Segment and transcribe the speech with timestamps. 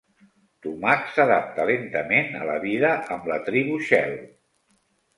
[0.65, 4.21] Tumak s'adapta lentament a la vida amb la Tribu Shell.